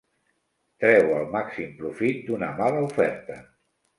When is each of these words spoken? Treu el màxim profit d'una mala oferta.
Treu 0.83 1.11
el 1.17 1.27
màxim 1.35 1.75
profit 1.83 2.25
d'una 2.29 2.49
mala 2.63 2.83
oferta. 2.87 3.37